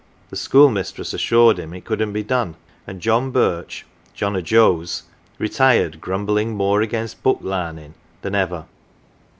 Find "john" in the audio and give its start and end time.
3.01-3.29, 4.15-4.35